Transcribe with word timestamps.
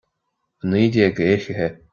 A 0.61 0.63
naoi 0.69 0.87
déag 0.95 1.13
d'fhichithe 1.23 1.67